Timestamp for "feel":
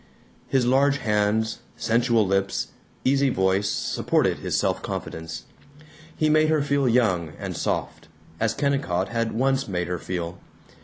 6.63-6.89, 9.99-10.39